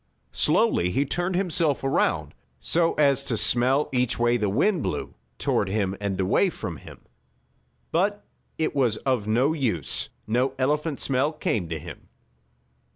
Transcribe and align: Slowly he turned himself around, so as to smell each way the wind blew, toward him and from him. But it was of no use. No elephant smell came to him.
Slowly 0.33 0.89
he 0.89 1.05
turned 1.05 1.35
himself 1.35 1.83
around, 1.83 2.33
so 2.59 2.93
as 2.95 3.23
to 3.25 3.37
smell 3.37 3.87
each 3.93 4.17
way 4.17 4.35
the 4.35 4.49
wind 4.49 4.81
blew, 4.81 5.13
toward 5.37 5.69
him 5.69 5.95
and 6.01 6.19
from 6.51 6.77
him. 6.77 7.01
But 7.91 8.25
it 8.57 8.75
was 8.75 8.97
of 9.05 9.27
no 9.27 9.53
use. 9.53 10.09
No 10.25 10.55
elephant 10.57 10.99
smell 10.99 11.31
came 11.31 11.69
to 11.69 11.77
him. 11.77 12.09